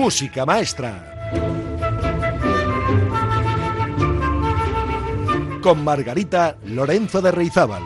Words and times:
música 0.00 0.46
maestra. 0.46 1.28
Con 5.62 5.84
Margarita 5.84 6.56
Lorenzo 6.64 7.20
de 7.20 7.30
Reizábal. 7.30 7.82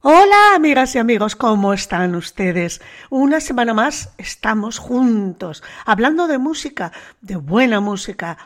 Hola 0.00 0.56
amigas 0.56 0.96
y 0.96 0.98
amigos, 0.98 1.36
¿cómo 1.36 1.72
están 1.72 2.16
ustedes? 2.16 2.82
Una 3.10 3.40
semana 3.40 3.74
más 3.74 4.12
estamos 4.18 4.78
juntos, 4.78 5.62
hablando 5.86 6.26
de 6.26 6.38
música, 6.38 6.90
de 7.20 7.36
buena 7.36 7.78
música. 7.78 8.38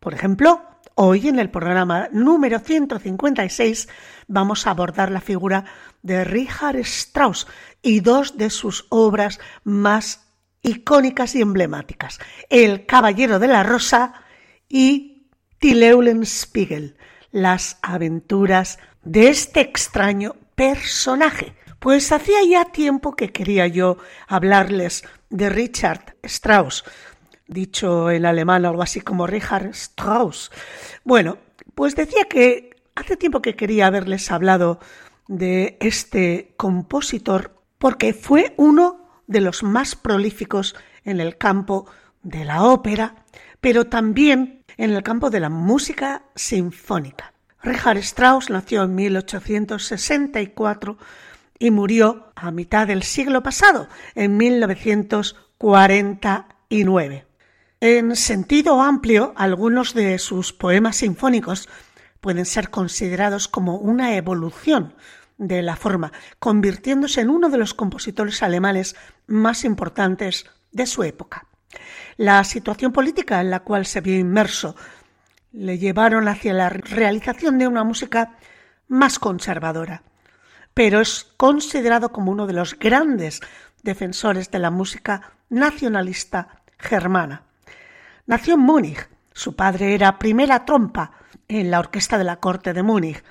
Por 0.00 0.12
ejemplo, 0.12 0.75
hoy 0.98 1.28
en 1.28 1.38
el 1.38 1.50
programa 1.50 2.08
número 2.10 2.58
156 2.58 3.88
vamos 4.28 4.66
a 4.66 4.70
abordar 4.70 5.10
la 5.10 5.20
figura 5.20 5.66
de 6.02 6.24
Richard 6.24 6.76
Strauss 6.76 7.46
y 7.82 8.00
dos 8.00 8.38
de 8.38 8.48
sus 8.48 8.86
obras 8.88 9.38
más 9.62 10.26
icónicas 10.62 11.34
y 11.34 11.42
emblemáticas, 11.42 12.18
El 12.48 12.86
Caballero 12.86 13.38
de 13.38 13.46
la 13.46 13.62
Rosa 13.62 14.14
y 14.68 15.28
Spiegel, 16.24 16.96
las 17.30 17.78
aventuras 17.82 18.78
de 19.04 19.28
este 19.28 19.60
extraño 19.60 20.34
personaje. 20.54 21.54
Pues 21.78 22.10
hacía 22.10 22.38
ya 22.48 22.64
tiempo 22.72 23.14
que 23.14 23.32
quería 23.32 23.66
yo 23.66 23.98
hablarles 24.26 25.04
de 25.28 25.50
Richard 25.50 26.16
Strauss, 26.22 26.84
dicho 27.46 28.10
en 28.10 28.26
alemán 28.26 28.64
algo 28.64 28.82
así 28.82 29.00
como 29.00 29.26
Richard 29.26 29.70
Strauss. 29.70 30.50
Bueno, 31.04 31.38
pues 31.74 31.96
decía 31.96 32.24
que 32.28 32.70
hace 32.94 33.16
tiempo 33.16 33.42
que 33.42 33.56
quería 33.56 33.86
haberles 33.86 34.30
hablado 34.30 34.80
de 35.28 35.76
este 35.80 36.54
compositor 36.56 37.56
porque 37.78 38.14
fue 38.14 38.54
uno 38.56 39.06
de 39.26 39.40
los 39.40 39.62
más 39.62 39.96
prolíficos 39.96 40.76
en 41.04 41.20
el 41.20 41.36
campo 41.36 41.86
de 42.22 42.44
la 42.44 42.64
ópera, 42.64 43.24
pero 43.60 43.86
también 43.86 44.64
en 44.76 44.92
el 44.92 45.02
campo 45.02 45.30
de 45.30 45.40
la 45.40 45.48
música 45.48 46.24
sinfónica. 46.34 47.32
Richard 47.62 47.96
Strauss 47.98 48.50
nació 48.50 48.82
en 48.84 48.94
1864 48.94 50.98
y 51.58 51.70
murió 51.70 52.30
a 52.34 52.50
mitad 52.50 52.86
del 52.86 53.02
siglo 53.02 53.42
pasado, 53.42 53.88
en 54.14 54.36
1949. 54.36 57.24
En 57.80 58.16
sentido 58.16 58.80
amplio, 58.80 59.34
algunos 59.36 59.92
de 59.92 60.18
sus 60.18 60.54
poemas 60.54 60.96
sinfónicos 60.96 61.68
pueden 62.22 62.46
ser 62.46 62.70
considerados 62.70 63.48
como 63.48 63.76
una 63.76 64.16
evolución 64.16 64.94
de 65.36 65.60
la 65.60 65.76
forma, 65.76 66.10
convirtiéndose 66.38 67.20
en 67.20 67.28
uno 67.28 67.50
de 67.50 67.58
los 67.58 67.74
compositores 67.74 68.42
alemanes 68.42 68.96
más 69.26 69.62
importantes 69.64 70.46
de 70.72 70.86
su 70.86 71.02
época. 71.02 71.48
La 72.16 72.42
situación 72.44 72.92
política 72.92 73.42
en 73.42 73.50
la 73.50 73.60
cual 73.60 73.84
se 73.84 74.00
vio 74.00 74.18
inmerso 74.18 74.74
le 75.52 75.76
llevaron 75.76 76.28
hacia 76.28 76.54
la 76.54 76.70
realización 76.70 77.58
de 77.58 77.68
una 77.68 77.84
música 77.84 78.38
más 78.88 79.18
conservadora, 79.18 80.02
pero 80.72 81.02
es 81.02 81.24
considerado 81.36 82.10
como 82.10 82.32
uno 82.32 82.46
de 82.46 82.54
los 82.54 82.78
grandes 82.78 83.40
defensores 83.82 84.50
de 84.50 84.60
la 84.60 84.70
música 84.70 85.34
nacionalista 85.50 86.62
germana. 86.78 87.45
Nació 88.26 88.54
en 88.54 88.60
Múnich. 88.60 89.08
Su 89.32 89.54
padre 89.54 89.94
era 89.94 90.18
primera 90.18 90.64
trompa 90.64 91.12
en 91.46 91.70
la 91.70 91.78
orquesta 91.78 92.18
de 92.18 92.24
la 92.24 92.36
corte 92.40 92.72
de 92.72 92.82
Múnich. 92.82 93.22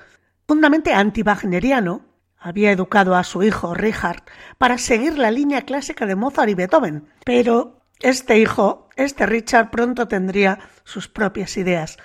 Fundamente 0.47 0.93
anti-wagneriano, 0.93 2.05
había 2.37 2.71
educado 2.71 3.15
a 3.15 3.23
su 3.23 3.43
hijo 3.43 3.73
Richard 3.73 4.23
para 4.57 4.77
seguir 4.77 5.17
la 5.17 5.31
línea 5.31 5.63
clásica 5.63 6.05
de 6.05 6.15
Mozart 6.15 6.49
y 6.49 6.53
Beethoven, 6.53 7.09
pero 7.25 7.81
este 7.99 8.39
hijo, 8.39 8.87
este 8.95 9.25
Richard, 9.25 9.69
pronto 9.69 10.07
tendría 10.07 10.59
sus 10.83 11.09
propias 11.09 11.57
ideas. 11.57 11.97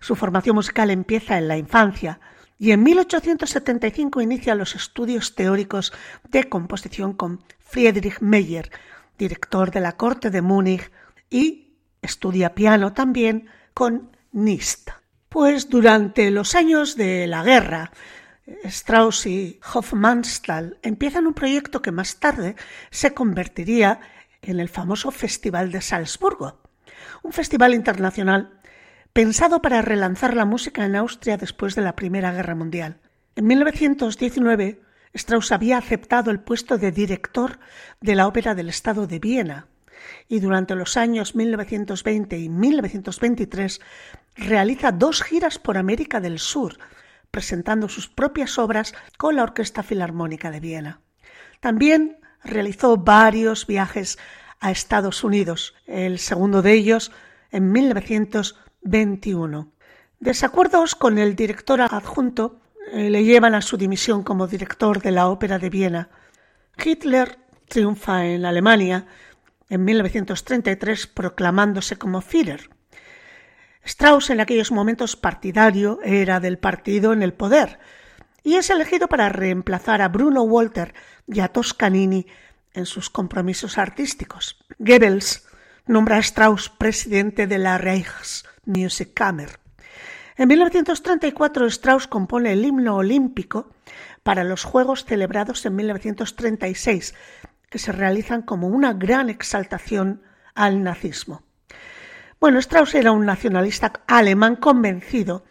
Su 0.00 0.16
formación 0.16 0.56
musical 0.56 0.90
empieza 0.90 1.38
en 1.38 1.46
la 1.46 1.58
infancia 1.58 2.18
y 2.58 2.72
en 2.72 2.82
1875 2.82 4.20
inicia 4.20 4.54
los 4.56 4.74
estudios 4.74 5.36
teóricos 5.36 5.92
de 6.30 6.48
composición 6.48 7.12
con 7.12 7.44
Friedrich 7.60 8.20
Meyer, 8.20 8.70
director 9.18 9.70
de 9.70 9.80
la 9.80 9.92
corte 9.96 10.30
de 10.30 10.42
Múnich, 10.42 10.90
y 11.30 11.61
estudia 12.02 12.54
piano 12.54 12.92
también 12.92 13.48
con 13.72 14.10
Nist. 14.32 14.90
Pues 15.28 15.70
durante 15.70 16.30
los 16.30 16.54
años 16.54 16.96
de 16.96 17.26
la 17.26 17.42
guerra, 17.42 17.92
Strauss 18.64 19.26
y 19.26 19.60
Hofmannsthal 19.72 20.78
empiezan 20.82 21.26
un 21.26 21.34
proyecto 21.34 21.80
que 21.80 21.92
más 21.92 22.16
tarde 22.16 22.56
se 22.90 23.14
convertiría 23.14 24.00
en 24.42 24.60
el 24.60 24.68
famoso 24.68 25.10
Festival 25.10 25.70
de 25.70 25.80
Salzburgo, 25.80 26.60
un 27.22 27.32
festival 27.32 27.72
internacional 27.72 28.60
pensado 29.12 29.62
para 29.62 29.80
relanzar 29.80 30.34
la 30.34 30.44
música 30.44 30.84
en 30.84 30.96
Austria 30.96 31.36
después 31.36 31.74
de 31.74 31.82
la 31.82 31.94
Primera 31.94 32.32
Guerra 32.32 32.54
Mundial. 32.54 32.98
En 33.36 33.46
1919, 33.46 34.80
Strauss 35.14 35.52
había 35.52 35.78
aceptado 35.78 36.30
el 36.30 36.40
puesto 36.40 36.78
de 36.78 36.90
director 36.90 37.58
de 38.00 38.16
la 38.16 38.26
Ópera 38.26 38.54
del 38.54 38.68
Estado 38.68 39.06
de 39.06 39.18
Viena 39.18 39.68
y 40.28 40.40
durante 40.40 40.74
los 40.74 40.96
años 40.96 41.34
1920 41.34 42.38
y 42.38 42.48
1923 42.48 43.80
realiza 44.36 44.92
dos 44.92 45.22
giras 45.22 45.58
por 45.58 45.78
América 45.78 46.20
del 46.20 46.38
Sur, 46.38 46.78
presentando 47.30 47.88
sus 47.88 48.08
propias 48.08 48.58
obras 48.58 48.94
con 49.18 49.36
la 49.36 49.42
Orquesta 49.42 49.82
Filarmónica 49.82 50.50
de 50.50 50.60
Viena. 50.60 51.00
También 51.60 52.18
realizó 52.42 52.96
varios 52.96 53.66
viajes 53.66 54.18
a 54.60 54.70
Estados 54.70 55.24
Unidos, 55.24 55.74
el 55.86 56.18
segundo 56.18 56.62
de 56.62 56.72
ellos 56.72 57.12
en 57.50 57.72
1921. 57.72 59.72
Desacuerdos 60.20 60.94
con 60.94 61.18
el 61.18 61.34
director 61.34 61.80
adjunto 61.80 62.60
eh, 62.92 63.10
le 63.10 63.24
llevan 63.24 63.54
a 63.54 63.62
su 63.62 63.76
dimisión 63.76 64.22
como 64.22 64.46
director 64.46 65.02
de 65.02 65.10
la 65.10 65.28
Ópera 65.28 65.58
de 65.58 65.70
Viena. 65.70 66.10
Hitler 66.82 67.38
triunfa 67.68 68.26
en 68.26 68.44
Alemania 68.44 69.06
en 69.72 69.86
1933 69.86 71.06
proclamándose 71.06 71.96
como 71.96 72.20
Führer. 72.20 72.68
Strauss 73.82 74.28
en 74.28 74.40
aquellos 74.40 74.70
momentos 74.70 75.16
partidario 75.16 75.98
era 76.04 76.40
del 76.40 76.58
partido 76.58 77.14
en 77.14 77.22
el 77.22 77.32
poder 77.32 77.78
y 78.42 78.56
es 78.56 78.68
elegido 78.68 79.08
para 79.08 79.30
reemplazar 79.30 80.02
a 80.02 80.08
Bruno 80.08 80.42
Walter 80.42 80.92
y 81.26 81.40
a 81.40 81.48
Toscanini 81.48 82.26
en 82.74 82.84
sus 82.84 83.08
compromisos 83.08 83.78
artísticos. 83.78 84.62
Goebbels 84.78 85.48
nombra 85.86 86.16
a 86.16 86.20
Strauss 86.20 86.68
presidente 86.68 87.46
de 87.46 87.56
la 87.56 87.78
Reichsmusikkammer. 87.78 89.58
En 90.36 90.48
1934 90.48 91.66
Strauss 91.68 92.06
compone 92.06 92.52
el 92.52 92.66
himno 92.66 92.96
olímpico 92.96 93.70
para 94.22 94.44
los 94.44 94.64
Juegos 94.64 95.06
celebrados 95.06 95.64
en 95.64 95.76
1936, 95.76 97.14
que 97.72 97.78
se 97.78 97.90
realizan 97.90 98.42
como 98.42 98.68
una 98.68 98.92
gran 98.92 99.30
exaltación 99.30 100.20
al 100.54 100.82
nazismo. 100.82 101.42
Bueno, 102.38 102.58
Strauss 102.58 102.94
era 102.94 103.12
un 103.12 103.24
nacionalista 103.24 103.94
alemán 104.06 104.56
convencido 104.56 105.44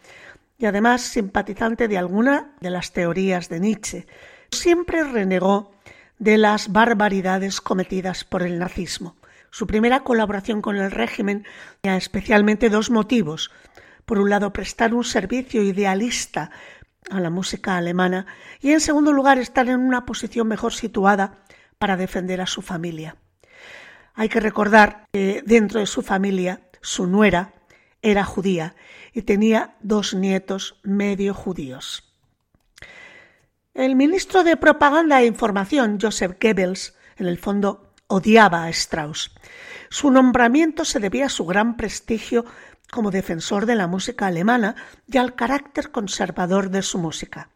y 0.56 0.66
además 0.66 1.02
simpatizante 1.02 1.88
de 1.88 1.98
alguna 1.98 2.52
de 2.60 2.70
las 2.70 2.92
teorías 2.92 3.48
de 3.48 3.58
Nietzsche. 3.58 4.06
Siempre 4.52 5.02
renegó 5.02 5.72
de 6.20 6.38
las 6.38 6.70
barbaridades 6.70 7.60
cometidas 7.60 8.22
por 8.22 8.44
el 8.44 8.60
nazismo. 8.60 9.16
Su 9.50 9.66
primera 9.66 10.04
colaboración 10.04 10.62
con 10.62 10.76
el 10.76 10.92
régimen 10.92 11.44
tenía 11.80 11.96
especialmente 11.98 12.70
dos 12.70 12.88
motivos. 12.90 13.50
Por 14.04 14.20
un 14.20 14.30
lado, 14.30 14.52
prestar 14.52 14.94
un 14.94 15.02
servicio 15.02 15.64
idealista 15.64 16.52
a 17.10 17.18
la 17.18 17.30
música 17.30 17.76
alemana 17.76 18.26
y, 18.60 18.70
en 18.70 18.80
segundo 18.80 19.12
lugar, 19.12 19.38
estar 19.38 19.68
en 19.68 19.80
una 19.80 20.06
posición 20.06 20.46
mejor 20.46 20.72
situada 20.72 21.42
para 21.82 21.96
defender 21.96 22.40
a 22.40 22.46
su 22.46 22.62
familia. 22.62 23.16
Hay 24.14 24.28
que 24.28 24.38
recordar 24.38 25.08
que 25.12 25.42
dentro 25.44 25.80
de 25.80 25.86
su 25.86 26.02
familia, 26.02 26.60
su 26.80 27.08
nuera 27.08 27.54
era 28.02 28.22
judía 28.22 28.76
y 29.12 29.22
tenía 29.22 29.74
dos 29.80 30.14
nietos 30.14 30.76
medio 30.84 31.34
judíos. 31.34 32.04
El 33.74 33.96
ministro 33.96 34.44
de 34.44 34.56
Propaganda 34.56 35.20
e 35.20 35.26
Información, 35.26 35.98
Joseph 36.00 36.36
Goebbels, 36.40 36.94
en 37.16 37.26
el 37.26 37.38
fondo 37.38 37.92
odiaba 38.06 38.62
a 38.62 38.70
Strauss. 38.70 39.34
Su 39.90 40.12
nombramiento 40.12 40.84
se 40.84 41.00
debía 41.00 41.26
a 41.26 41.30
su 41.30 41.46
gran 41.46 41.76
prestigio 41.76 42.44
como 42.92 43.10
defensor 43.10 43.66
de 43.66 43.74
la 43.74 43.88
música 43.88 44.28
alemana 44.28 44.76
y 45.08 45.18
al 45.18 45.34
carácter 45.34 45.90
conservador 45.90 46.70
de 46.70 46.82
su 46.82 46.98
música. 46.98 47.50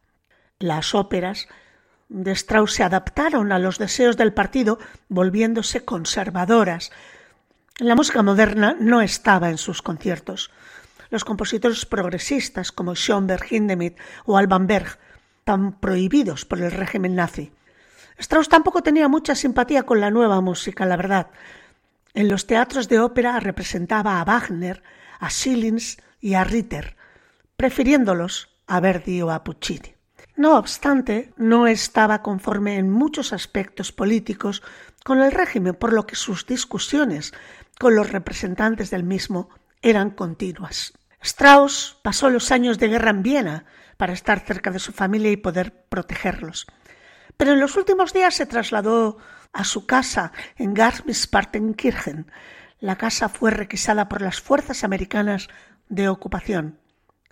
Las 0.59 0.97
óperas 0.97 1.47
de 2.09 2.33
Strauss 2.33 2.75
se 2.75 2.85
adaptaron 2.85 3.53
a 3.53 3.59
los 3.59 3.79
deseos 3.79 4.17
del 4.17 4.33
partido, 4.33 4.79
volviéndose 5.09 5.85
conservadoras. 5.85 6.93
La 7.79 7.95
música 7.95 8.23
moderna 8.23 8.77
no 8.79 9.01
estaba 9.01 9.51
en 9.51 9.59
sus 9.59 9.83
conciertos. 9.83 10.51
los 11.09 11.25
compositores 11.25 11.87
progresistas 11.87 12.73
como 12.73 12.97
Schoenberg, 12.97 13.47
Hindemith 13.49 13.97
o 14.25 14.37
Alban 14.37 14.67
Berg, 14.67 14.99
tan 15.45 15.79
prohibidos 15.79 16.45
por 16.45 16.61
el 16.61 16.73
régimen 16.73 17.15
nazi. 17.15 17.53
Strauss 18.19 18.49
tampoco 18.49 18.83
tenía 18.83 19.07
mucha 19.07 19.37
simpatía 19.37 19.85
con 19.85 20.01
la 20.01 20.11
nueva 20.11 20.41
música, 20.41 20.85
la 20.85 20.97
verdad. 20.97 21.29
En 22.15 22.29
los 22.29 22.47
teatros 22.47 22.89
de 22.89 22.99
ópera 22.99 23.39
representaba 23.39 24.21
a 24.21 24.25
Wagner, 24.25 24.83
a 25.21 25.31
Schillings 25.31 25.99
y 26.21 26.35
a 26.35 26.43
Ritter, 26.43 26.97
prefiriéndolos 27.57 28.49
a 28.67 28.81
Verdi 28.81 29.23
o 29.23 29.31
a 29.31 29.45
Puccini. 29.45 29.96
No 30.37 30.59
obstante, 30.59 31.33
no 31.39 31.67
estaba 31.67 32.23
conforme 32.23 32.77
en 32.77 32.91
muchos 32.91 33.33
aspectos 33.33 33.91
políticos 33.91 34.63
con 35.03 35.23
el 35.23 35.33
régimen, 35.33 35.75
por 35.75 35.95
lo 35.95 36.07
que 36.07 36.15
sus 36.15 36.47
discusiones 36.47 37.33
con 37.79 37.97
los 37.97 38.11
representantes 38.11 38.91
del 38.91 39.03
mismo 39.03 39.49
eran 39.81 40.11
continuas. 40.11 40.93
Strauss 41.23 41.99
pasó 42.03 42.29
los 42.29 42.53
años 42.53 42.79
de 42.79 42.89
guerra 42.89 43.11
en 43.11 43.23
Viena 43.23 43.65
para 43.97 44.13
estar 44.13 44.41
cerca 44.41 44.71
de 44.71 44.79
su 44.79 44.93
familia 44.93 45.31
y 45.31 45.39
poder 45.39 45.87
protegerlos. 45.89 46.67
Pero 47.39 47.53
en 47.53 47.61
los 47.61 47.77
últimos 47.77 48.13
días 48.13 48.35
se 48.35 48.47
trasladó 48.47 49.17
a 49.55 49.65
su 49.65 49.87
casa 49.87 50.33
en 50.57 50.75
Garmisch-Partenkirchen. 50.75 52.31
La 52.79 52.97
casa 52.97 53.31
fue 53.31 53.51
requisada 53.51 54.09
por 54.09 54.21
las 54.21 54.41
fuerzas 54.41 54.85
americanas 54.85 55.49
de 55.89 56.11
ocupación. 56.11 56.79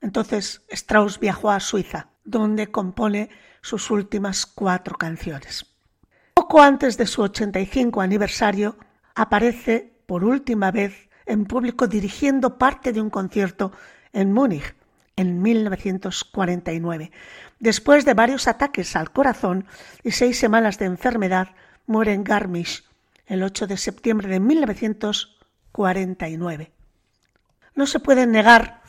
Entonces 0.00 0.62
Strauss 0.70 1.20
viajó 1.20 1.50
a 1.50 1.60
Suiza, 1.60 2.08
donde 2.24 2.70
compone 2.70 3.30
sus 3.60 3.90
últimas 3.90 4.46
cuatro 4.46 4.96
canciones. 4.96 5.66
Poco 6.34 6.60
antes 6.60 6.96
de 6.96 7.06
su 7.06 7.22
85 7.22 8.00
aniversario, 8.00 8.76
aparece 9.14 9.92
por 10.06 10.24
última 10.24 10.70
vez 10.70 11.08
en 11.26 11.46
público 11.46 11.86
dirigiendo 11.86 12.58
parte 12.58 12.92
de 12.92 13.00
un 13.00 13.10
concierto 13.10 13.72
en 14.12 14.32
Múnich 14.32 14.74
en 15.16 15.40
1949. 15.40 17.12
Después 17.58 18.04
de 18.04 18.12
varios 18.14 18.48
ataques 18.48 18.96
al 18.96 19.12
corazón 19.12 19.66
y 20.02 20.10
seis 20.10 20.38
semanas 20.38 20.78
de 20.78 20.86
enfermedad, 20.86 21.50
muere 21.86 22.12
en 22.12 22.24
Garmisch 22.24 22.84
el 23.26 23.42
8 23.42 23.66
de 23.66 23.76
septiembre 23.76 24.28
de 24.28 24.40
1949. 24.40 26.72
No 27.74 27.86
se 27.86 28.00
puede 28.00 28.26
negar 28.26 28.80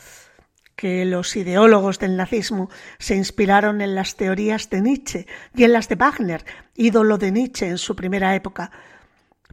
que 0.86 1.04
los 1.04 1.36
ideólogos 1.36 1.98
del 1.98 2.16
nazismo 2.16 2.70
se 3.00 3.16
inspiraron 3.16 3.82
en 3.82 3.96
las 3.96 4.18
teorías 4.18 4.70
de 4.70 4.82
Nietzsche 4.82 5.26
y 5.56 5.64
en 5.64 5.74
las 5.74 5.90
de 5.90 5.96
Wagner, 5.96 6.46
ídolo 6.76 7.18
de 7.18 7.32
Nietzsche 7.32 7.68
en 7.68 7.80
su 7.80 7.96
primera 7.96 8.36
época, 8.36 8.70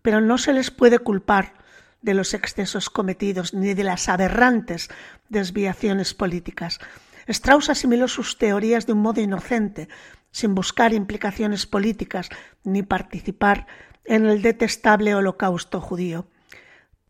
pero 0.03 0.21
no 0.21 0.37
se 0.37 0.53
les 0.53 0.71
puede 0.71 0.99
culpar 0.99 1.55
de 2.03 2.13
los 2.13 2.35
excesos 2.35 2.91
cometidos 2.91 3.55
ni 3.55 3.73
de 3.73 3.83
las 3.83 4.11
aberrantes 4.11 4.91
desviaciones 5.31 6.13
políticas. 6.13 6.81
Strauss 7.27 7.71
asimiló 7.71 8.09
sus 8.09 8.37
teorías 8.37 8.85
de 8.85 8.93
un 8.93 9.01
modo 9.01 9.23
inocente, 9.23 9.89
sin 10.33 10.55
buscar 10.55 10.93
implicaciones 10.93 11.65
políticas 11.65 12.29
ni 12.63 12.83
participar 12.83 13.67
en 14.05 14.27
el 14.27 14.43
detestable 14.43 15.15
holocausto 15.15 15.81
judío. 15.81 16.27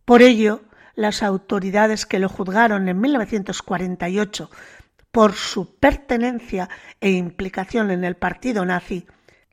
Por 0.04 0.22
ello, 0.22 0.60
las 0.94 1.22
autoridades 1.22 2.06
que 2.06 2.18
lo 2.18 2.28
juzgaron 2.28 2.88
en 2.88 3.00
1948 3.00 4.50
por 5.10 5.34
su 5.34 5.76
pertenencia 5.76 6.68
e 7.00 7.10
implicación 7.10 7.90
en 7.90 8.04
el 8.04 8.16
partido 8.16 8.64
nazi, 8.64 9.06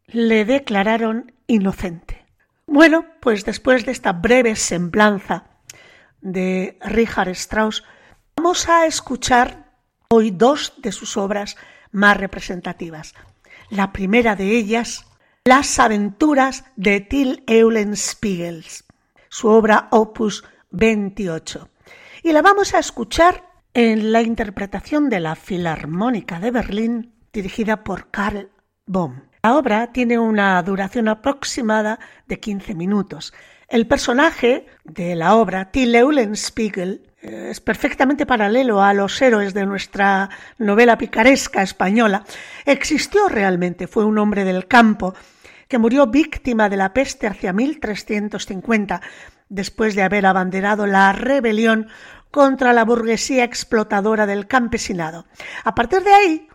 le 0.07 0.45
declararon 0.45 1.33
inocente. 1.47 2.25
Bueno, 2.65 3.05
pues 3.19 3.45
después 3.45 3.85
de 3.85 3.91
esta 3.91 4.13
breve 4.13 4.55
semblanza 4.55 5.45
de 6.21 6.77
Richard 6.81 7.29
Strauss, 7.29 7.83
vamos 8.37 8.69
a 8.69 8.85
escuchar 8.85 9.73
hoy 10.09 10.31
dos 10.31 10.73
de 10.77 10.91
sus 10.91 11.17
obras 11.17 11.57
más 11.91 12.17
representativas. 12.17 13.13
La 13.69 13.91
primera 13.91 14.35
de 14.35 14.57
ellas, 14.57 15.05
Las 15.45 15.79
aventuras 15.79 16.63
de 16.75 17.01
Till 17.01 17.43
Eulenspiegel, 17.47 18.65
su 19.29 19.47
obra 19.47 19.87
opus 19.91 20.43
28. 20.71 21.69
Y 22.23 22.31
la 22.31 22.41
vamos 22.41 22.73
a 22.73 22.79
escuchar 22.79 23.43
en 23.73 24.11
la 24.11 24.21
interpretación 24.21 25.09
de 25.09 25.19
la 25.19 25.35
Filarmónica 25.35 26.39
de 26.39 26.51
Berlín, 26.51 27.13
dirigida 27.31 27.83
por 27.83 28.09
Karl 28.11 28.49
Bohm. 28.85 29.29
La 29.41 29.55
obra 29.55 29.91
tiene 29.93 30.19
una 30.19 30.61
duración 30.63 31.07
aproximada 31.07 31.99
de 32.27 32.39
15 32.39 32.75
minutos. 32.75 33.33
El 33.69 33.87
personaje 33.87 34.65
de 34.83 35.15
la 35.15 35.35
obra, 35.35 35.71
Till 35.71 35.95
Eulenspiegel, 35.95 37.09
eh, 37.21 37.49
es 37.51 37.61
perfectamente 37.61 38.25
paralelo 38.25 38.81
a 38.81 38.93
los 38.93 39.21
héroes 39.21 39.53
de 39.53 39.65
nuestra 39.65 40.29
novela 40.57 40.97
picaresca 40.97 41.61
española. 41.61 42.25
Existió 42.65 43.29
realmente, 43.29 43.87
fue 43.87 44.05
un 44.05 44.17
hombre 44.17 44.43
del 44.43 44.67
campo 44.67 45.13
que 45.67 45.77
murió 45.77 46.07
víctima 46.07 46.67
de 46.67 46.77
la 46.77 46.93
peste 46.93 47.27
hacia 47.27 47.53
1350, 47.53 49.01
después 49.49 49.95
de 49.95 50.03
haber 50.03 50.25
abanderado 50.25 50.85
la 50.85 51.11
rebelión 51.11 51.89
contra 52.31 52.73
la 52.73 52.85
burguesía 52.85 53.43
explotadora 53.43 54.25
del 54.25 54.47
campesinado. 54.47 55.25
A 55.63 55.75
partir 55.75 56.03
de 56.03 56.13
ahí, 56.13 56.47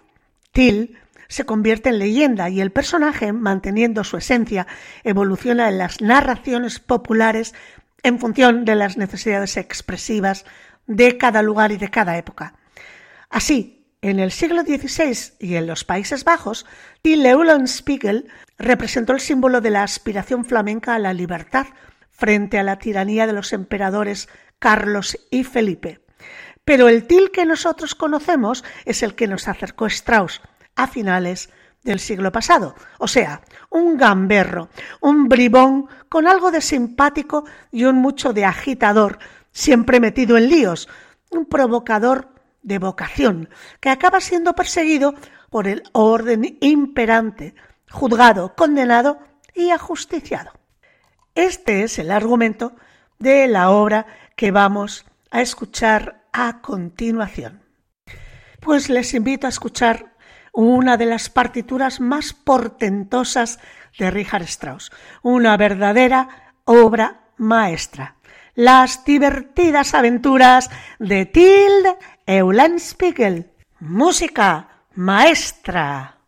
Till 0.53 0.99
se 1.29 1.45
convierte 1.45 1.89
en 1.89 1.99
leyenda 1.99 2.49
y 2.49 2.61
el 2.61 2.71
personaje, 2.71 3.33
manteniendo 3.33 4.05
su 4.05 4.17
esencia, 4.17 4.67
evoluciona 5.03 5.69
en 5.69 5.79
las 5.79 6.01
narraciones 6.01 6.79
populares 6.79 7.55
en 8.03 8.21
función 8.21 8.65
de 8.65 8.77
las 8.77 8.97
necesidades 8.97 9.57
expresivas 9.57 10.45
de 10.87 11.19
cada 11.19 11.43
lugar 11.43 11.73
y 11.73 11.77
de 11.77 11.91
cada 11.91 12.17
época. 12.19 12.55
Así, 13.31 13.85
en 14.03 14.21
el 14.21 14.31
siglo 14.31 14.63
XVI 14.63 15.33
y 15.41 15.57
en 15.57 15.67
los 15.67 15.83
Países 15.85 16.25
Bajos, 16.25 16.67
Till 17.03 17.25
Eulenspiegel 17.25 18.29
representó 18.59 19.15
el 19.15 19.21
símbolo 19.21 19.61
de 19.61 19.71
la 19.71 19.83
aspiración 19.83 20.45
flamenca 20.45 20.95
a 20.95 20.99
la 20.99 21.15
libertad 21.15 21.67
frente 22.15 22.59
a 22.59 22.63
la 22.63 22.79
tiranía 22.79 23.27
de 23.27 23.33
los 23.33 23.53
emperadores 23.53 24.29
Carlos 24.59 25.19
y 25.31 25.45
Felipe. 25.45 26.01
Pero 26.65 26.89
el 26.89 27.07
Til 27.07 27.31
que 27.31 27.45
nosotros 27.45 27.95
conocemos 27.95 28.65
es 28.87 29.03
el 29.03 29.15
que 29.15 29.29
nos 29.29 29.49
acercó 29.49 29.87
Strauss 29.87 30.41
a 30.77 30.87
finales 30.87 31.51
del 31.83 32.01
siglo 32.01 32.33
pasado, 32.33 32.75
o 32.99 33.07
sea, 33.07 33.43
un 33.69 33.99
gamberro, 33.99 34.71
un 35.01 35.29
bribón 35.29 35.87
con 36.09 36.27
algo 36.27 36.51
de 36.51 36.63
simpático 36.63 37.45
y 37.71 37.85
un 37.85 37.97
mucho 37.97 38.33
de 38.33 38.47
agitador, 38.47 39.19
siempre 39.53 40.01
metido 40.01 40.39
en 40.39 40.49
líos, 40.49 40.89
un 41.31 41.45
provocador 41.45 42.31
de 42.63 42.79
vocación, 42.79 43.51
que 43.81 43.91
acaba 43.91 44.23
siendo 44.23 44.55
perseguido 44.55 45.15
por 45.51 45.69
el 45.69 45.83
orden 45.93 46.57
imperante, 46.63 47.55
juzgado, 47.91 48.55
condenado 48.57 49.19
y 49.55 49.69
ajusticiado. 49.69 50.53
Este 51.35 51.83
es 51.83 51.99
el 51.99 52.13
argumento 52.13 52.77
de 53.19 53.49
la 53.49 53.71
obra 53.71 54.07
que 54.37 54.53
vamos 54.53 55.05
a 55.33 55.41
escuchar 55.41 56.23
a 56.33 56.61
continuación. 56.61 57.63
Pues 58.61 58.89
les 58.89 59.15
invito 59.15 59.47
a 59.47 59.51
escuchar 59.51 60.15
una 60.53 60.97
de 60.97 61.07
las 61.07 61.31
partituras 61.31 61.99
más 61.99 62.33
portentosas 62.33 63.59
de 63.99 64.13
Richard 64.13 64.43
Strauss, 64.43 64.93
una 65.23 65.57
verdadera 65.57 66.55
obra 66.65 67.33
maestra. 67.37 68.17
Las 68.55 69.05
divertidas 69.05 69.95
aventuras 69.95 70.71
de 71.01 71.27
Tilde 71.27 71.97
Eulenspiegel. 72.27 73.51
Música 73.81 74.69
maestra. 74.95 76.19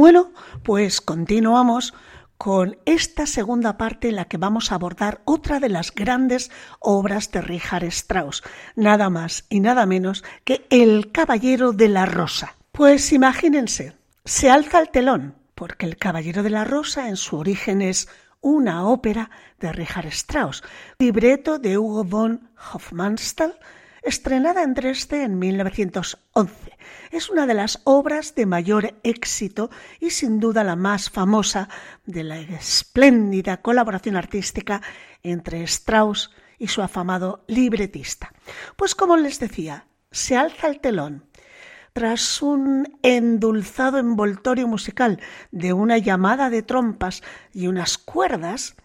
Bueno, 0.00 0.32
pues 0.62 1.02
continuamos 1.02 1.92
con 2.38 2.78
esta 2.86 3.26
segunda 3.26 3.76
parte 3.76 4.08
en 4.08 4.16
la 4.16 4.24
que 4.24 4.38
vamos 4.38 4.72
a 4.72 4.76
abordar 4.76 5.20
otra 5.26 5.60
de 5.60 5.68
las 5.68 5.94
grandes 5.94 6.50
obras 6.78 7.30
de 7.32 7.42
Richard 7.42 7.84
Strauss, 7.84 8.42
nada 8.76 9.10
más 9.10 9.44
y 9.50 9.60
nada 9.60 9.84
menos 9.84 10.24
que 10.44 10.66
El 10.70 11.12
Caballero 11.12 11.72
de 11.72 11.88
la 11.88 12.06
Rosa. 12.06 12.56
Pues 12.72 13.12
imagínense, 13.12 13.92
se 14.24 14.48
alza 14.48 14.80
el 14.80 14.88
telón, 14.88 15.34
porque 15.54 15.84
El 15.84 15.98
Caballero 15.98 16.42
de 16.42 16.48
la 16.48 16.64
Rosa 16.64 17.10
en 17.10 17.18
su 17.18 17.36
origen 17.36 17.82
es 17.82 18.08
una 18.40 18.86
ópera 18.86 19.30
de 19.58 19.70
Richard 19.70 20.06
Strauss, 20.06 20.64
libreto 20.98 21.58
de 21.58 21.76
Hugo 21.76 22.04
von 22.04 22.48
Hofmannsthal, 22.72 23.54
estrenada 24.02 24.62
en 24.62 24.74
Dresde 24.74 25.24
en 25.24 25.38
1911. 25.38 26.76
Es 27.10 27.28
una 27.28 27.46
de 27.46 27.54
las 27.54 27.80
obras 27.84 28.34
de 28.34 28.46
mayor 28.46 28.94
éxito 29.02 29.70
y 29.98 30.10
sin 30.10 30.40
duda 30.40 30.64
la 30.64 30.76
más 30.76 31.10
famosa 31.10 31.68
de 32.06 32.24
la 32.24 32.38
espléndida 32.38 33.58
colaboración 33.62 34.16
artística 34.16 34.80
entre 35.22 35.62
Strauss 35.64 36.30
y 36.58 36.68
su 36.68 36.82
afamado 36.82 37.44
libretista. 37.48 38.32
Pues 38.76 38.94
como 38.94 39.16
les 39.16 39.40
decía, 39.40 39.86
se 40.10 40.36
alza 40.36 40.68
el 40.68 40.80
telón. 40.80 41.24
Tras 41.92 42.40
un 42.40 42.98
endulzado 43.02 43.98
envoltorio 43.98 44.68
musical 44.68 45.20
de 45.50 45.72
una 45.72 45.98
llamada 45.98 46.48
de 46.48 46.62
trompas 46.62 47.22
y 47.52 47.66
unas 47.66 47.98
cuerdas, 47.98 48.76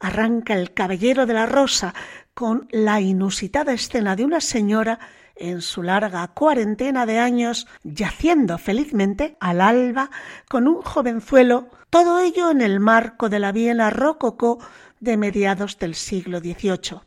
arranca 0.00 0.54
el 0.54 0.72
Caballero 0.72 1.26
de 1.26 1.34
la 1.34 1.46
Rosa 1.46 1.94
con 2.36 2.68
la 2.70 3.00
inusitada 3.00 3.72
escena 3.72 4.14
de 4.14 4.26
una 4.26 4.42
señora 4.42 4.98
en 5.36 5.62
su 5.62 5.82
larga 5.82 6.28
cuarentena 6.28 7.06
de 7.06 7.18
años, 7.18 7.66
yaciendo 7.82 8.58
felizmente 8.58 9.38
al 9.40 9.62
alba 9.62 10.10
con 10.46 10.68
un 10.68 10.82
jovenzuelo, 10.82 11.70
todo 11.88 12.20
ello 12.20 12.50
en 12.50 12.60
el 12.60 12.78
marco 12.78 13.30
de 13.30 13.38
la 13.38 13.52
Viena 13.52 13.88
rococó 13.88 14.58
de 15.00 15.16
mediados 15.16 15.78
del 15.78 15.94
siglo 15.94 16.40
XVIII. 16.40 17.00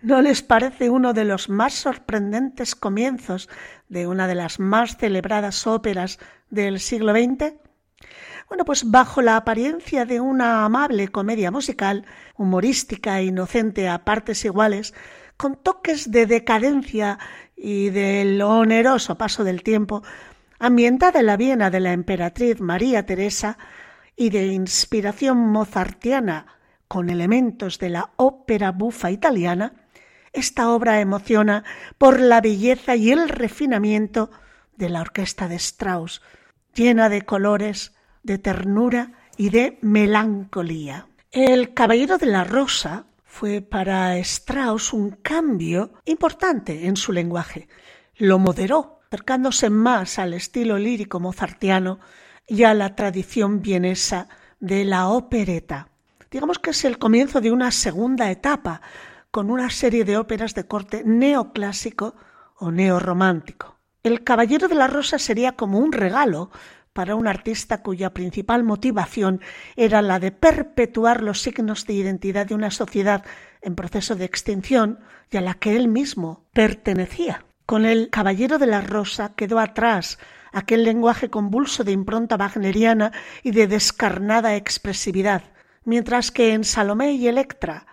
¿No 0.00 0.22
les 0.22 0.42
parece 0.42 0.90
uno 0.90 1.12
de 1.12 1.24
los 1.24 1.48
más 1.48 1.74
sorprendentes 1.74 2.76
comienzos 2.76 3.48
de 3.88 4.06
una 4.06 4.28
de 4.28 4.36
las 4.36 4.60
más 4.60 4.96
celebradas 4.96 5.66
óperas 5.66 6.20
del 6.50 6.78
siglo 6.78 7.12
XX? 7.12 7.54
Bueno, 8.48 8.64
pues 8.64 8.90
bajo 8.90 9.22
la 9.22 9.36
apariencia 9.36 10.04
de 10.04 10.20
una 10.20 10.64
amable 10.64 11.08
comedia 11.08 11.50
musical, 11.50 12.04
humorística 12.36 13.18
e 13.20 13.24
inocente 13.24 13.88
a 13.88 14.04
partes 14.04 14.44
iguales, 14.44 14.94
con 15.36 15.56
toques 15.56 16.10
de 16.10 16.26
decadencia 16.26 17.18
y 17.56 17.90
del 17.90 18.40
oneroso 18.42 19.16
paso 19.16 19.44
del 19.44 19.62
tiempo, 19.62 20.02
ambientada 20.58 21.20
en 21.20 21.26
la 21.26 21.36
Viena 21.36 21.70
de 21.70 21.80
la 21.80 21.92
emperatriz 21.92 22.60
María 22.60 23.04
Teresa 23.06 23.58
y 24.16 24.30
de 24.30 24.46
inspiración 24.46 25.38
mozartiana 25.38 26.46
con 26.86 27.10
elementos 27.10 27.78
de 27.78 27.88
la 27.88 28.10
ópera 28.16 28.70
bufa 28.70 29.10
italiana, 29.10 29.72
esta 30.32 30.70
obra 30.70 31.00
emociona 31.00 31.64
por 31.98 32.20
la 32.20 32.40
belleza 32.40 32.96
y 32.96 33.10
el 33.10 33.28
refinamiento 33.28 34.30
de 34.76 34.88
la 34.88 35.00
orquesta 35.00 35.48
de 35.48 35.56
Strauss, 35.56 36.22
llena 36.74 37.08
de 37.08 37.22
colores, 37.22 37.94
de 38.22 38.38
ternura 38.38 39.12
y 39.36 39.50
de 39.50 39.78
melancolía. 39.82 41.08
El 41.30 41.74
Caballero 41.74 42.18
de 42.18 42.26
la 42.26 42.44
Rosa 42.44 43.06
fue 43.24 43.62
para 43.62 44.18
Strauss 44.18 44.92
un 44.92 45.12
cambio 45.22 45.94
importante 46.04 46.86
en 46.86 46.96
su 46.96 47.12
lenguaje. 47.12 47.68
Lo 48.16 48.38
moderó, 48.38 49.00
acercándose 49.06 49.70
más 49.70 50.18
al 50.18 50.34
estilo 50.34 50.78
lírico 50.78 51.20
mozartiano 51.20 51.98
y 52.46 52.64
a 52.64 52.74
la 52.74 52.94
tradición 52.94 53.62
vienesa 53.62 54.28
de 54.60 54.84
la 54.84 55.08
opereta. 55.08 55.88
Digamos 56.30 56.58
que 56.58 56.70
es 56.70 56.84
el 56.84 56.98
comienzo 56.98 57.40
de 57.40 57.50
una 57.50 57.70
segunda 57.70 58.30
etapa, 58.30 58.82
con 59.30 59.50
una 59.50 59.70
serie 59.70 60.04
de 60.04 60.18
óperas 60.18 60.54
de 60.54 60.66
corte 60.66 61.02
neoclásico 61.04 62.14
o 62.56 62.70
neorromántico. 62.70 63.78
El 64.02 64.24
Caballero 64.24 64.68
de 64.68 64.74
la 64.74 64.88
Rosa 64.88 65.18
sería 65.18 65.52
como 65.52 65.78
un 65.78 65.92
regalo 65.92 66.50
para 66.92 67.14
un 67.14 67.26
artista 67.26 67.82
cuya 67.82 68.10
principal 68.10 68.64
motivación 68.64 69.40
era 69.76 70.02
la 70.02 70.18
de 70.18 70.32
perpetuar 70.32 71.22
los 71.22 71.40
signos 71.40 71.86
de 71.86 71.94
identidad 71.94 72.46
de 72.46 72.54
una 72.54 72.70
sociedad 72.70 73.24
en 73.60 73.74
proceso 73.74 74.14
de 74.14 74.24
extinción 74.24 75.00
y 75.30 75.36
a 75.36 75.40
la 75.40 75.54
que 75.54 75.76
él 75.76 75.88
mismo 75.88 76.44
pertenecía. 76.52 77.44
Con 77.66 77.86
el 77.86 78.10
Caballero 78.10 78.58
de 78.58 78.66
la 78.66 78.80
Rosa 78.80 79.34
quedó 79.34 79.58
atrás 79.58 80.18
aquel 80.52 80.84
lenguaje 80.84 81.30
convulso 81.30 81.84
de 81.84 81.92
impronta 81.92 82.36
wagneriana 82.36 83.12
y 83.42 83.52
de 83.52 83.66
descarnada 83.66 84.56
expresividad, 84.56 85.42
mientras 85.84 86.30
que 86.30 86.52
en 86.52 86.64
Salomé 86.64 87.12
y 87.12 87.28
Electra 87.28 87.86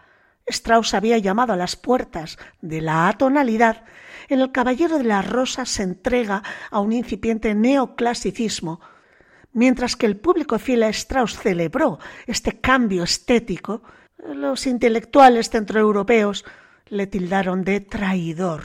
Strauss 0.49 0.93
había 0.93 1.17
llamado 1.17 1.53
a 1.53 1.57
las 1.57 1.75
puertas 1.75 2.37
de 2.61 2.81
la 2.81 3.07
atonalidad 3.07 3.83
en 4.29 4.39
El 4.39 4.51
Caballero 4.51 4.97
de 4.97 5.03
la 5.03 5.21
Rosa 5.21 5.65
se 5.65 5.83
entrega 5.83 6.43
a 6.71 6.79
un 6.79 6.93
incipiente 6.93 7.53
neoclasicismo, 7.55 8.79
mientras 9.51 9.95
que 9.95 10.05
el 10.05 10.17
público 10.17 10.59
fiel 10.59 10.83
Strauss 10.83 11.37
celebró 11.37 11.99
este 12.27 12.59
cambio 12.61 13.03
estético, 13.03 13.81
los 14.17 14.67
intelectuales 14.67 15.49
centroeuropeos 15.49 16.45
le 16.87 17.07
tildaron 17.07 17.63
de 17.63 17.81
traidor. 17.81 18.63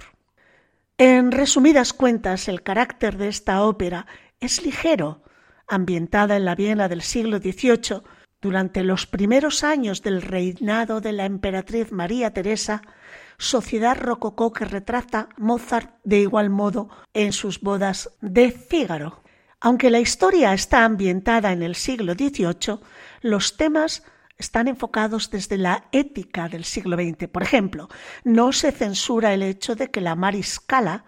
En 0.98 1.32
resumidas 1.32 1.92
cuentas, 1.92 2.48
el 2.48 2.62
carácter 2.62 3.16
de 3.16 3.28
esta 3.28 3.62
ópera 3.64 4.06
es 4.40 4.64
ligero, 4.64 5.22
ambientada 5.66 6.36
en 6.36 6.44
la 6.44 6.54
Viena 6.54 6.88
del 6.88 7.02
siglo 7.02 7.38
XVIII, 7.38 8.02
durante 8.40 8.84
los 8.84 9.06
primeros 9.06 9.64
años 9.64 10.02
del 10.02 10.20
reinado 10.20 11.00
de 11.00 11.12
la 11.12 11.24
emperatriz 11.24 11.90
María 11.92 12.32
Teresa, 12.34 12.82
sociedad 13.38 13.96
rococó 13.98 14.52
que 14.52 14.64
retrata 14.64 15.28
Mozart 15.36 15.96
de 16.04 16.20
igual 16.20 16.50
modo 16.50 16.88
en 17.12 17.32
sus 17.32 17.60
bodas 17.60 18.10
de 18.20 18.50
Fígaro. 18.50 19.22
Aunque 19.60 19.90
la 19.90 20.00
historia 20.00 20.52
está 20.52 20.84
ambientada 20.84 21.52
en 21.52 21.62
el 21.62 21.74
siglo 21.74 22.14
XVIII, 22.14 22.80
los 23.22 23.56
temas 23.56 24.02
están 24.36 24.68
enfocados 24.68 25.30
desde 25.30 25.56
la 25.56 25.84
ética 25.92 26.48
del 26.48 26.64
siglo 26.64 26.96
XX. 26.96 27.28
Por 27.28 27.42
ejemplo, 27.42 27.88
no 28.24 28.52
se 28.52 28.72
censura 28.72 29.32
el 29.32 29.42
hecho 29.42 29.74
de 29.74 29.90
que 29.90 30.00
la 30.00 30.16
mariscala, 30.16 31.04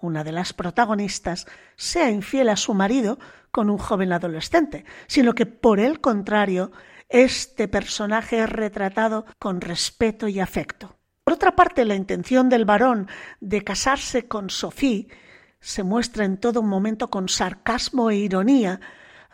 una 0.00 0.24
de 0.24 0.32
las 0.32 0.52
protagonistas, 0.52 1.46
sea 1.76 2.10
infiel 2.10 2.48
a 2.48 2.56
su 2.56 2.74
marido 2.74 3.18
con 3.50 3.70
un 3.70 3.78
joven 3.78 4.12
adolescente, 4.12 4.84
sino 5.06 5.34
que 5.34 5.46
por 5.46 5.80
el 5.80 6.00
contrario, 6.00 6.70
este 7.08 7.68
personaje 7.68 8.40
es 8.40 8.48
retratado 8.48 9.24
con 9.38 9.60
respeto 9.60 10.28
y 10.28 10.40
afecto. 10.40 10.95
Por 11.26 11.34
otra 11.34 11.56
parte, 11.56 11.84
la 11.84 11.96
intención 11.96 12.48
del 12.48 12.64
varón 12.64 13.08
de 13.40 13.64
casarse 13.64 14.28
con 14.28 14.48
Sophie 14.48 15.08
se 15.58 15.82
muestra 15.82 16.24
en 16.24 16.36
todo 16.38 16.62
momento 16.62 17.10
con 17.10 17.28
sarcasmo 17.28 18.10
e 18.10 18.16
ironía, 18.18 18.80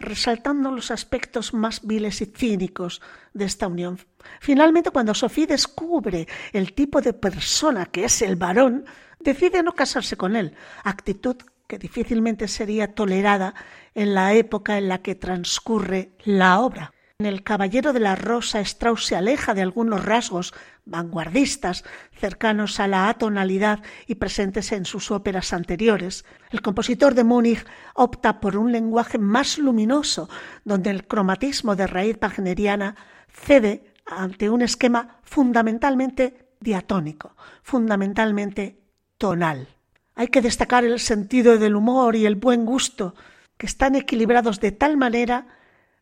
resaltando 0.00 0.70
los 0.70 0.90
aspectos 0.90 1.52
más 1.52 1.86
viles 1.86 2.22
y 2.22 2.24
cínicos 2.24 3.02
de 3.34 3.44
esta 3.44 3.66
unión. 3.66 3.98
Finalmente, 4.40 4.90
cuando 4.90 5.12
Sophie 5.12 5.46
descubre 5.46 6.26
el 6.54 6.72
tipo 6.72 7.02
de 7.02 7.12
persona 7.12 7.84
que 7.84 8.04
es 8.04 8.22
el 8.22 8.36
varón, 8.36 8.86
decide 9.20 9.62
no 9.62 9.74
casarse 9.74 10.16
con 10.16 10.34
él, 10.34 10.56
actitud 10.84 11.36
que 11.66 11.76
difícilmente 11.76 12.48
sería 12.48 12.94
tolerada 12.94 13.54
en 13.94 14.14
la 14.14 14.32
época 14.32 14.78
en 14.78 14.88
la 14.88 15.02
que 15.02 15.14
transcurre 15.14 16.12
la 16.24 16.60
obra. 16.60 16.94
En 17.22 17.26
El 17.26 17.44
Caballero 17.44 17.92
de 17.92 18.00
la 18.00 18.16
Rosa, 18.16 18.58
Strauss 18.60 19.06
se 19.06 19.14
aleja 19.14 19.54
de 19.54 19.62
algunos 19.62 20.04
rasgos 20.04 20.54
vanguardistas 20.84 21.84
cercanos 22.12 22.80
a 22.80 22.88
la 22.88 23.08
atonalidad 23.08 23.80
y 24.06 24.16
presentes 24.16 24.72
en 24.72 24.84
sus 24.84 25.10
óperas 25.10 25.52
anteriores. 25.52 26.24
El 26.50 26.62
compositor 26.62 27.14
de 27.14 27.24
Múnich 27.24 27.64
opta 27.94 28.40
por 28.40 28.56
un 28.56 28.72
lenguaje 28.72 29.18
más 29.18 29.58
luminoso, 29.58 30.28
donde 30.64 30.90
el 30.90 31.06
cromatismo 31.06 31.76
de 31.76 31.86
raíz 31.86 32.18
wagneriana 32.20 32.96
cede 33.28 33.94
ante 34.06 34.50
un 34.50 34.62
esquema 34.62 35.20
fundamentalmente 35.22 36.48
diatónico, 36.60 37.36
fundamentalmente 37.62 38.82
tonal. 39.18 39.68
Hay 40.14 40.28
que 40.28 40.42
destacar 40.42 40.84
el 40.84 41.00
sentido 41.00 41.58
del 41.58 41.76
humor 41.76 42.16
y 42.16 42.26
el 42.26 42.34
buen 42.34 42.66
gusto, 42.66 43.14
que 43.56 43.66
están 43.66 43.94
equilibrados 43.94 44.60
de 44.60 44.72
tal 44.72 44.96
manera 44.96 45.46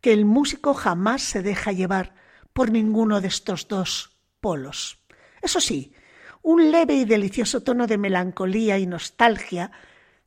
que 0.00 0.12
el 0.12 0.24
músico 0.24 0.72
jamás 0.72 1.22
se 1.22 1.42
deja 1.42 1.72
llevar 1.72 2.14
por 2.52 2.70
ninguno 2.70 3.20
de 3.20 3.28
estos 3.28 3.68
dos 3.68 4.09
polos. 4.40 4.98
Eso 5.42 5.60
sí, 5.60 5.94
un 6.42 6.70
leve 6.70 6.94
y 6.94 7.04
delicioso 7.04 7.62
tono 7.62 7.86
de 7.86 7.98
melancolía 7.98 8.78
y 8.78 8.86
nostalgia 8.86 9.70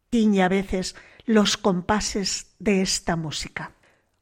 tiñe 0.09 0.43
a 0.43 0.49
veces 0.49 0.95
los 1.25 1.57
compases 1.57 2.55
de 2.59 2.81
esta 2.81 3.15
música. 3.15 3.73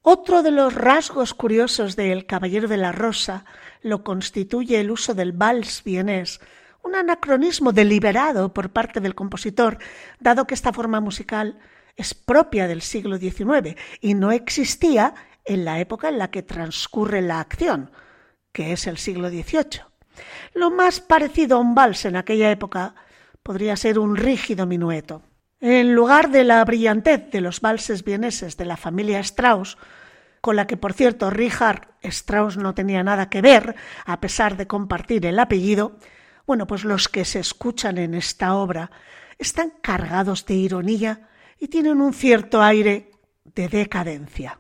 Otro 0.02 0.42
de 0.42 0.52
los 0.52 0.74
rasgos 0.74 1.34
curiosos 1.34 1.96
de 1.96 2.12
El 2.12 2.26
Caballero 2.26 2.68
de 2.68 2.78
la 2.78 2.92
Rosa 2.92 3.46
lo 3.82 4.04
constituye 4.04 4.80
el 4.80 4.90
uso 4.90 5.14
del 5.14 5.32
vals 5.32 5.84
vienés, 5.84 6.40
un 6.84 6.96
anacronismo 6.96 7.72
deliberado 7.72 8.54
por 8.54 8.72
parte 8.72 9.00
del 9.00 9.14
compositor, 9.14 9.78
dado 10.20 10.48
que 10.48 10.56
esta 10.56 10.74
forma 10.74 11.00
musical 11.00 11.60
es 11.96 12.14
propia 12.14 12.68
del 12.68 12.82
siglo 12.82 13.18
XIX 13.18 13.76
y 14.00 14.16
no 14.16 14.32
existía 14.32 15.14
en 15.46 15.66
la 15.66 15.80
época 15.80 16.10
en 16.10 16.18
la 16.18 16.32
que 16.32 16.42
transcurre 16.42 17.22
la 17.22 17.40
acción, 17.40 17.92
que 18.52 18.74
es 18.74 18.88
el 18.88 18.98
siglo 18.98 19.30
XVIII. 19.30 19.82
Lo 20.54 20.72
más 20.72 21.00
parecido 21.00 21.58
a 21.58 21.60
un 21.60 21.76
vals 21.76 22.06
en 22.06 22.16
aquella 22.16 22.52
época 22.52 22.96
podría 23.44 23.76
ser 23.76 24.00
un 24.00 24.16
rígido 24.16 24.66
minueto. 24.66 25.24
En 25.60 25.94
lugar 25.94 26.32
de 26.32 26.44
la 26.44 26.64
brillantez 26.66 27.30
de 27.32 27.42
los 27.42 27.62
valses 27.62 28.04
vieneses 28.04 28.58
de 28.58 28.66
la 28.66 28.78
familia 28.78 29.20
Strauss, 29.20 29.78
con 30.42 30.56
la 30.56 30.66
que 30.66 30.76
por 30.76 30.94
cierto 30.94 31.30
Richard 31.30 31.88
Strauss 32.02 32.58
no 32.58 32.74
tenía 32.74 33.04
nada 33.04 33.30
que 33.30 33.42
ver, 33.42 33.76
a 34.06 34.20
pesar 34.20 34.58
de 34.58 34.68
compartir 34.68 35.26
el 35.26 35.40
apellido, 35.40 35.98
bueno, 36.48 36.66
pues 36.66 36.84
los 36.84 37.08
que 37.08 37.26
se 37.26 37.40
escuchan 37.40 37.98
en 38.00 38.16
esta 38.16 38.56
obra 38.56 38.92
están 39.38 39.72
cargados 39.82 40.46
de 40.46 40.56
ironía 40.56 41.30
y 41.60 41.68
tienen 41.68 42.02
un 42.02 42.14
cierto 42.14 42.62
aire 42.62 43.12
de 43.44 43.68
decadencia. 43.70 44.60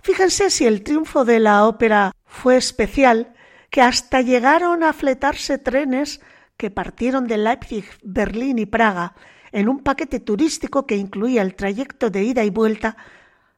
Fíjense 0.00 0.50
si 0.50 0.66
el 0.66 0.82
triunfo 0.82 1.24
de 1.24 1.38
la 1.38 1.64
ópera 1.64 2.12
fue 2.32 2.56
especial, 2.56 3.34
que 3.68 3.82
hasta 3.82 4.22
llegaron 4.22 4.82
a 4.82 4.94
fletarse 4.94 5.58
trenes 5.58 6.20
que 6.56 6.70
partieron 6.70 7.26
de 7.26 7.36
Leipzig, 7.36 7.84
Berlín 8.02 8.58
y 8.58 8.66
Praga 8.66 9.14
en 9.52 9.68
un 9.68 9.80
paquete 9.80 10.18
turístico 10.18 10.86
que 10.86 10.96
incluía 10.96 11.42
el 11.42 11.54
trayecto 11.54 12.08
de 12.08 12.24
ida 12.24 12.42
y 12.42 12.50
vuelta 12.50 12.96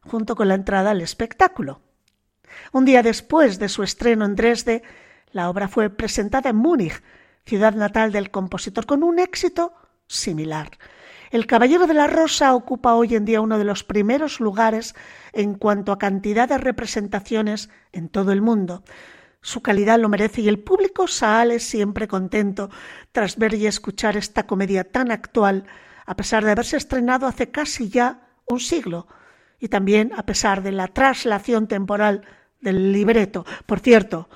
junto 0.00 0.34
con 0.34 0.48
la 0.48 0.54
entrada 0.54 0.90
al 0.90 1.00
espectáculo. 1.00 1.82
Un 2.72 2.84
día 2.84 3.02
después 3.02 3.60
de 3.60 3.68
su 3.68 3.84
estreno 3.84 4.24
en 4.24 4.34
Dresde, 4.34 4.82
la 5.30 5.48
obra 5.48 5.68
fue 5.68 5.88
presentada 5.88 6.50
en 6.50 6.56
Múnich, 6.56 7.00
ciudad 7.46 7.74
natal 7.74 8.10
del 8.10 8.32
compositor, 8.32 8.86
con 8.86 9.04
un 9.04 9.20
éxito 9.20 9.72
similar. 10.08 10.78
El 11.30 11.46
Caballero 11.46 11.86
de 11.86 11.94
la 11.94 12.08
Rosa 12.08 12.54
ocupa 12.54 12.94
hoy 12.94 13.14
en 13.14 13.24
día 13.24 13.40
uno 13.40 13.56
de 13.56 13.64
los 13.64 13.84
primeros 13.84 14.40
lugares 14.40 14.94
en 15.34 15.54
cuanto 15.54 15.92
a 15.92 15.98
cantidad 15.98 16.48
de 16.48 16.58
representaciones 16.58 17.68
en 17.92 18.08
todo 18.08 18.32
el 18.32 18.40
mundo. 18.40 18.84
Su 19.40 19.60
calidad 19.60 19.98
lo 19.98 20.08
merece 20.08 20.40
y 20.40 20.48
el 20.48 20.58
público 20.58 21.06
sale 21.06 21.58
siempre 21.58 22.08
contento 22.08 22.70
tras 23.12 23.36
ver 23.36 23.54
y 23.54 23.66
escuchar 23.66 24.16
esta 24.16 24.46
comedia 24.46 24.84
tan 24.84 25.10
actual, 25.10 25.66
a 26.06 26.16
pesar 26.16 26.44
de 26.44 26.52
haberse 26.52 26.76
estrenado 26.76 27.26
hace 27.26 27.50
casi 27.50 27.90
ya 27.90 28.28
un 28.48 28.60
siglo, 28.60 29.06
y 29.60 29.68
también 29.68 30.12
a 30.16 30.24
pesar 30.24 30.62
de 30.62 30.72
la 30.72 30.88
traslación 30.88 31.66
temporal 31.66 32.22
del 32.60 32.92
libreto, 32.92 33.44
por 33.66 33.80
cierto, 33.80 34.28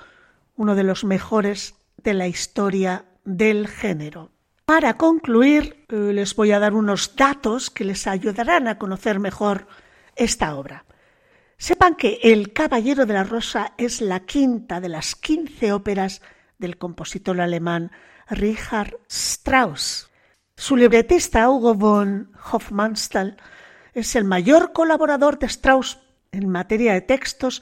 uno 0.55 0.75
de 0.75 0.83
los 0.83 1.03
mejores 1.03 1.75
de 1.97 2.13
la 2.13 2.27
historia 2.27 3.05
del 3.25 3.67
género. 3.67 4.31
Para 4.65 4.97
concluir, 4.97 5.85
eh, 5.89 6.13
les 6.13 6.35
voy 6.35 6.51
a 6.51 6.59
dar 6.59 6.73
unos 6.73 7.15
datos 7.15 7.71
que 7.71 7.83
les 7.83 8.05
ayudarán 8.05 8.67
a 8.67 8.77
conocer 8.77 9.19
mejor 9.19 9.67
esta 10.15 10.55
obra. 10.55 10.85
Sepan 11.59 11.95
que 11.95 12.19
El 12.23 12.53
Caballero 12.53 13.05
de 13.05 13.13
la 13.13 13.25
Rosa 13.25 13.73
es 13.77 13.99
la 13.99 14.21
quinta 14.21 14.79
de 14.79 14.87
las 14.87 15.13
quince 15.13 15.73
óperas 15.73 16.21
del 16.57 16.77
compositor 16.77 17.41
alemán 17.41 17.91
Richard 18.29 18.97
Strauss. 19.09 20.09
Su 20.55 20.77
libretista 20.77 21.49
Hugo 21.49 21.75
von 21.75 22.31
Hofmannsthal 22.49 23.35
es 23.93 24.15
el 24.15 24.23
mayor 24.23 24.71
colaborador 24.71 25.37
de 25.37 25.47
Strauss 25.47 25.99
en 26.31 26.47
materia 26.47 26.93
de 26.93 27.01
textos 27.01 27.61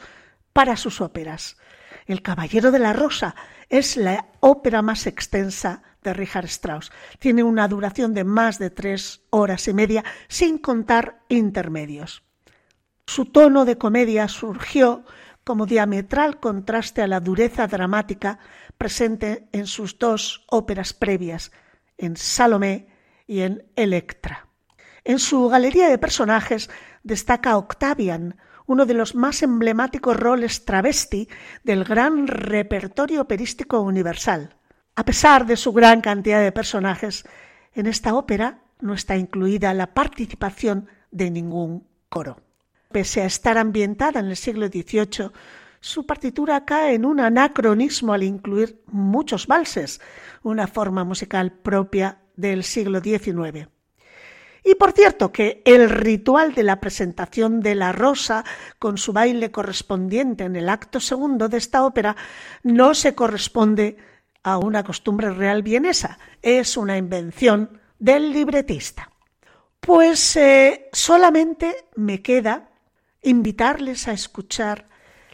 para 0.53 0.77
sus 0.77 1.01
óperas. 1.01 1.57
El 2.05 2.21
Caballero 2.21 2.69
de 2.69 2.79
la 2.79 2.93
Rosa 2.93 3.33
es 3.67 3.97
la 3.97 4.27
ópera 4.41 4.83
más 4.83 5.07
extensa 5.07 5.81
de 6.03 6.13
Richard 6.13 6.45
Strauss. 6.45 6.91
Tiene 7.17 7.41
una 7.41 7.67
duración 7.67 8.13
de 8.13 8.23
más 8.23 8.59
de 8.59 8.69
tres 8.69 9.21
horas 9.31 9.67
y 9.67 9.73
media, 9.73 10.05
sin 10.27 10.59
contar 10.59 11.23
intermedios. 11.29 12.26
Su 13.07 13.25
tono 13.25 13.63
de 13.63 13.77
comedia 13.77 14.27
surgió 14.27 15.05
como 15.45 15.65
diametral 15.65 16.41
contraste 16.41 17.01
a 17.01 17.07
la 17.07 17.21
dureza 17.21 17.65
dramática 17.65 18.37
presente 18.77 19.47
en 19.53 19.65
sus 19.65 19.97
dos 19.97 20.45
óperas 20.49 20.93
previas, 20.93 21.53
en 21.97 22.17
Salomé 22.17 22.89
y 23.25 23.39
en 23.39 23.63
Electra. 23.77 24.49
En 25.05 25.19
su 25.19 25.47
galería 25.47 25.87
de 25.87 25.97
personajes 25.97 26.69
destaca 27.01 27.57
Octavian, 27.57 28.35
uno 28.65 28.85
de 28.85 28.93
los 28.93 29.15
más 29.15 29.41
emblemáticos 29.41 30.17
roles 30.17 30.65
travesti 30.65 31.29
del 31.63 31.85
gran 31.85 32.27
repertorio 32.27 33.21
operístico 33.21 33.79
universal. 33.79 34.57
A 34.97 35.05
pesar 35.05 35.45
de 35.45 35.55
su 35.55 35.71
gran 35.71 36.01
cantidad 36.01 36.41
de 36.41 36.51
personajes, 36.51 37.25
en 37.73 37.87
esta 37.87 38.15
ópera 38.15 38.63
no 38.81 38.93
está 38.93 39.15
incluida 39.15 39.73
la 39.73 39.93
participación 39.93 40.89
de 41.09 41.31
ningún 41.31 41.87
coro. 42.09 42.46
Pese 42.91 43.21
a 43.21 43.25
estar 43.25 43.57
ambientada 43.57 44.19
en 44.19 44.27
el 44.27 44.35
siglo 44.35 44.67
XVIII, 44.67 45.31
su 45.79 46.05
partitura 46.05 46.65
cae 46.65 46.95
en 46.95 47.05
un 47.05 47.19
anacronismo 47.19 48.13
al 48.13 48.23
incluir 48.23 48.81
muchos 48.87 49.47
valses, 49.47 50.01
una 50.43 50.67
forma 50.67 51.03
musical 51.03 51.51
propia 51.51 52.19
del 52.35 52.63
siglo 52.63 52.99
XIX. 53.01 53.69
Y 54.63 54.75
por 54.75 54.91
cierto 54.91 55.31
que 55.31 55.61
el 55.63 55.89
ritual 55.89 56.53
de 56.53 56.63
la 56.63 56.81
presentación 56.81 57.61
de 57.61 57.75
la 57.75 57.93
rosa 57.93 58.43
con 58.79 58.97
su 58.97 59.13
baile 59.13 59.49
correspondiente 59.49 60.43
en 60.43 60.57
el 60.57 60.67
acto 60.67 60.99
segundo 60.99 61.47
de 61.47 61.57
esta 61.57 61.85
ópera 61.85 62.17
no 62.63 62.93
se 62.93 63.15
corresponde 63.15 63.95
a 64.43 64.57
una 64.57 64.83
costumbre 64.83 65.31
real 65.31 65.63
vienesa, 65.63 66.19
es 66.41 66.75
una 66.75 66.97
invención 66.97 67.79
del 67.97 68.33
libretista. 68.33 69.11
Pues 69.79 70.35
eh, 70.35 70.89
solamente 70.91 71.87
me 71.95 72.21
queda 72.21 72.69
invitarles 73.27 74.07
a 74.07 74.13
escuchar 74.13 74.87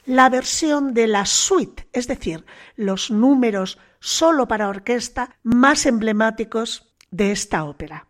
la 0.06 0.30
versión 0.30 0.94
de 0.94 1.08
la 1.08 1.26
suite, 1.26 1.88
es 1.94 2.08
decir, 2.08 2.46
los 2.76 3.12
números 3.12 3.80
solo 4.00 4.48
para 4.48 4.68
orquesta 4.68 5.38
más 5.44 5.86
emblemáticos 5.86 6.94
de 7.12 7.32
esta 7.32 7.64
ópera. 7.64 8.08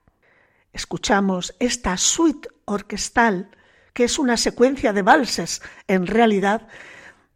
Escuchamos 0.72 1.56
esta 1.60 1.98
suite 1.98 2.50
orquestal, 2.66 3.52
que 3.94 4.06
es 4.06 4.18
una 4.18 4.38
secuencia 4.38 4.92
de 4.92 5.04
valses 5.04 5.62
en 5.88 6.08
realidad, 6.08 6.68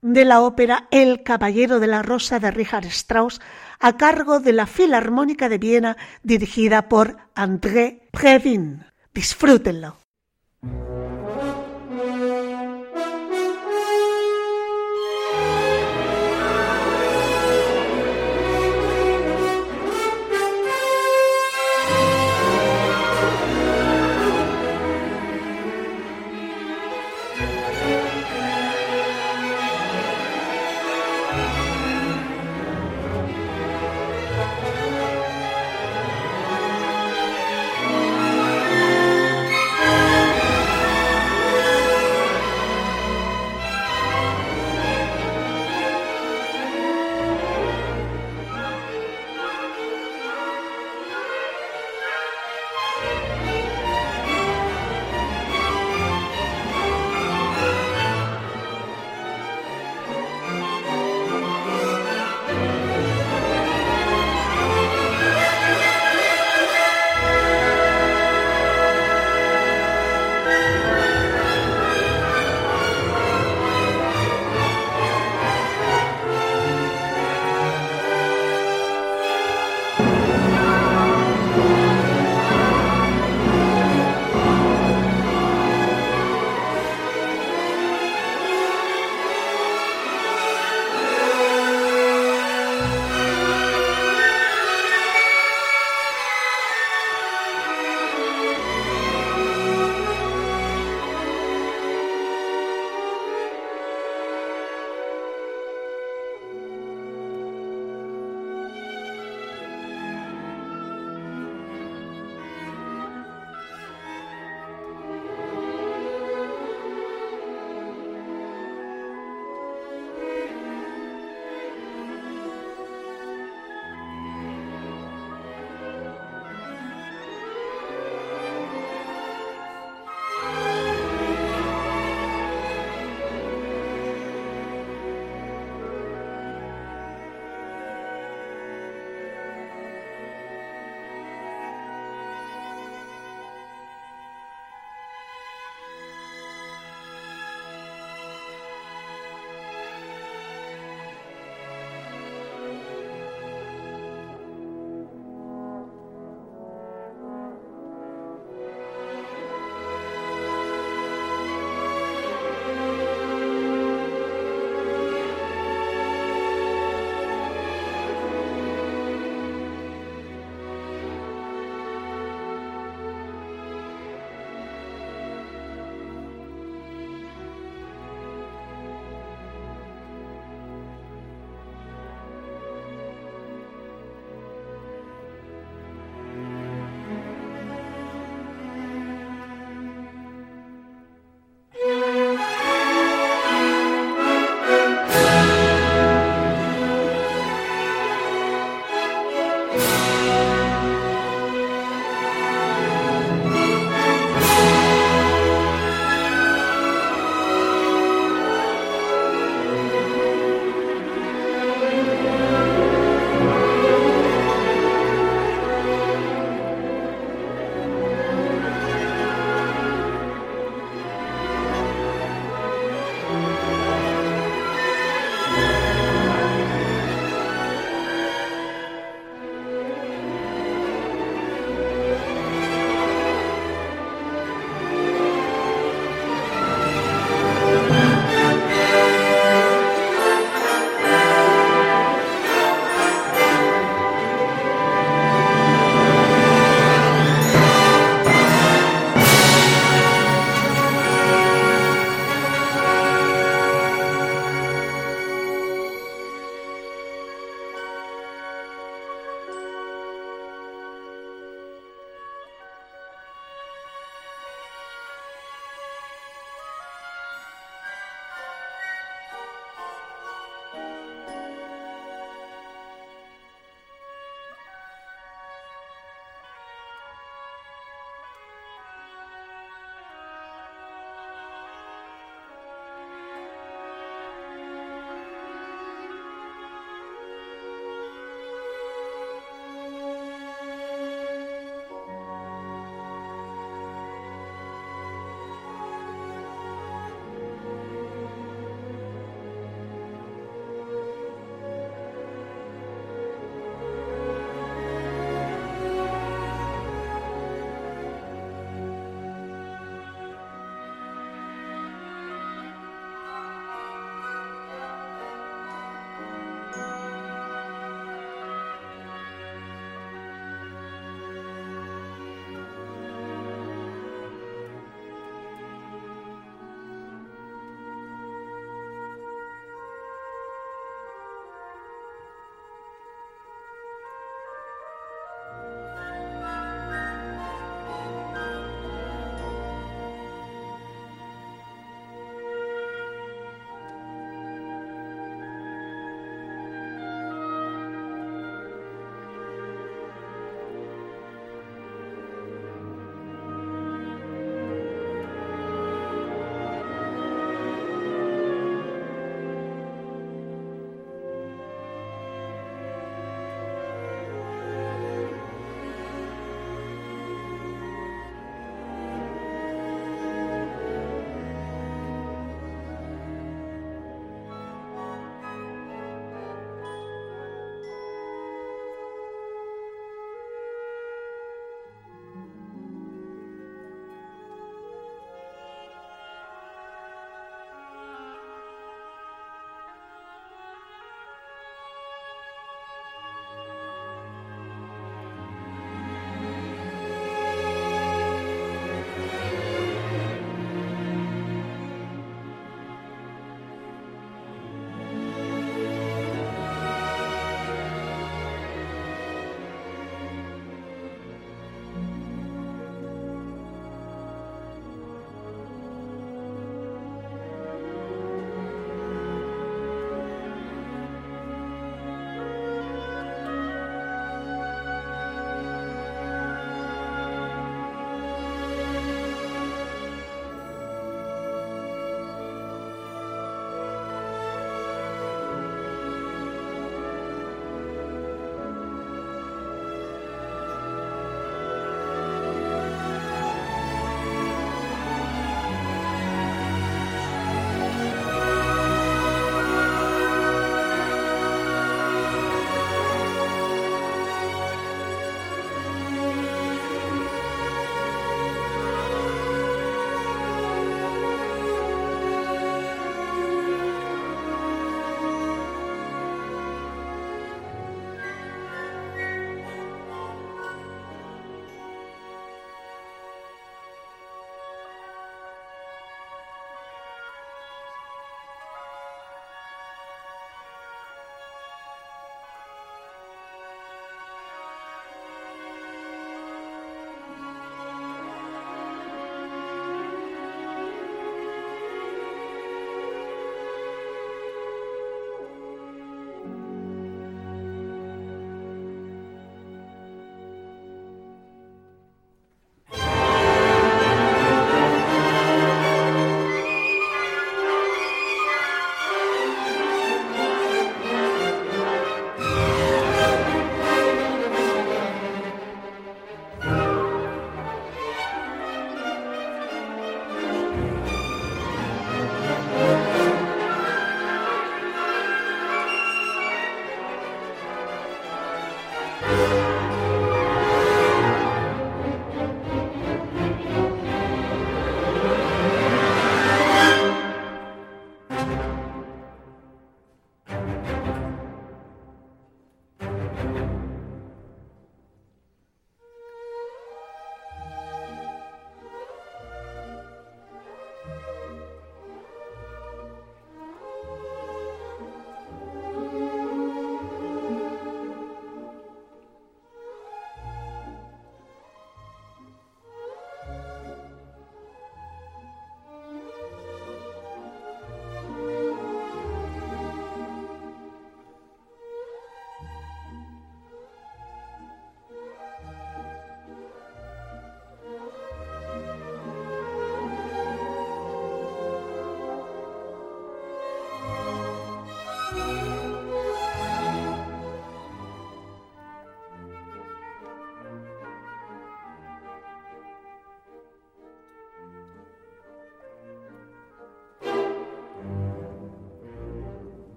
de 0.00 0.24
la 0.24 0.40
ópera 0.40 0.88
El 0.90 1.22
Caballero 1.22 1.80
de 1.80 1.88
la 1.88 2.02
Rosa 2.02 2.38
de 2.38 2.50
Richard 2.50 2.86
Strauss 2.86 3.40
a 3.80 3.96
cargo 3.96 4.40
de 4.40 4.52
la 4.52 4.66
Filarmónica 4.66 5.48
de 5.48 5.58
Viena 5.58 5.96
dirigida 6.22 6.88
por 6.88 7.18
André 7.34 8.08
Previn. 8.12 8.86
Disfrútenlo. 9.12 10.05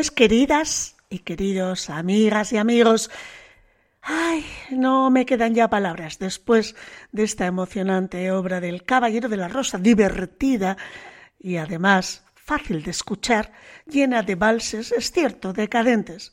Pues 0.00 0.10
queridas 0.10 0.96
y 1.10 1.18
queridos 1.18 1.90
amigas 1.90 2.54
y 2.54 2.56
amigos, 2.56 3.10
ay, 4.00 4.46
no 4.70 5.10
me 5.10 5.26
quedan 5.26 5.54
ya 5.54 5.68
palabras. 5.68 6.18
Después 6.18 6.74
de 7.12 7.24
esta 7.24 7.44
emocionante 7.44 8.32
obra 8.32 8.62
del 8.62 8.84
Caballero 8.84 9.28
de 9.28 9.36
la 9.36 9.48
Rosa, 9.48 9.76
divertida 9.76 10.78
y 11.38 11.58
además 11.58 12.24
fácil 12.34 12.82
de 12.82 12.92
escuchar, 12.92 13.52
llena 13.84 14.22
de 14.22 14.36
valses, 14.36 14.90
es 14.90 15.12
cierto, 15.12 15.52
decadentes, 15.52 16.32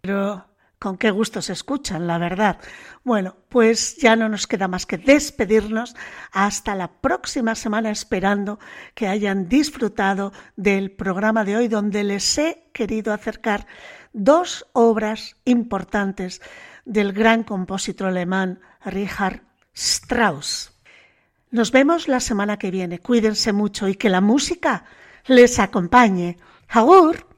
pero 0.00 0.46
con 0.82 0.98
qué 0.98 1.12
gusto 1.12 1.40
se 1.40 1.52
escuchan, 1.52 2.08
la 2.08 2.18
verdad. 2.18 2.58
Bueno, 3.04 3.36
pues 3.48 3.98
ya 3.98 4.16
no 4.16 4.28
nos 4.28 4.48
queda 4.48 4.66
más 4.66 4.84
que 4.84 4.98
despedirnos 4.98 5.94
hasta 6.32 6.74
la 6.74 6.90
próxima 7.00 7.54
semana 7.54 7.90
esperando 7.90 8.58
que 8.96 9.06
hayan 9.06 9.48
disfrutado 9.48 10.32
del 10.56 10.90
programa 10.90 11.44
de 11.44 11.56
hoy 11.56 11.68
donde 11.68 12.02
les 12.02 12.36
he 12.36 12.68
querido 12.72 13.12
acercar 13.12 13.68
dos 14.12 14.66
obras 14.72 15.36
importantes 15.44 16.42
del 16.84 17.12
gran 17.12 17.44
compositor 17.44 18.08
alemán 18.08 18.58
Richard 18.84 19.40
Strauss. 19.72 20.72
Nos 21.52 21.70
vemos 21.70 22.08
la 22.08 22.18
semana 22.18 22.56
que 22.58 22.72
viene. 22.72 22.98
Cuídense 22.98 23.52
mucho 23.52 23.86
y 23.86 23.94
que 23.94 24.10
la 24.10 24.20
música 24.20 24.84
les 25.26 25.60
acompañe. 25.60 26.38
¡Agur! 26.66 27.31